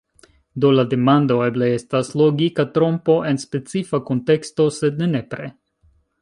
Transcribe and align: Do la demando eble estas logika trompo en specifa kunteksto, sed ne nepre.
Do 0.63 0.69
la 0.77 0.85
demando 0.93 1.35
eble 1.47 1.67
estas 1.73 2.09
logika 2.21 2.65
trompo 2.79 3.19
en 3.33 3.39
specifa 3.45 4.01
kunteksto, 4.09 4.67
sed 4.79 4.99
ne 5.05 5.13
nepre. 5.15 5.53